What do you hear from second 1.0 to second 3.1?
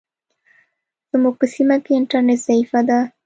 زموږ په سیمه کې انټرنیټ ضعیفه ده.